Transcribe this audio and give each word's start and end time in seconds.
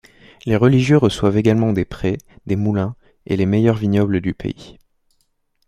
Les 0.47 0.55
religieux 0.55 0.97
reçoivent 0.97 1.37
également 1.37 1.73
des 1.73 1.85
prés, 1.85 2.17
des 2.47 2.55
moulins 2.55 2.95
et 3.27 3.37
les 3.37 3.45
meilleurs 3.45 3.75
vignobles 3.77 4.19
du 4.19 4.33
pays. 4.33 4.79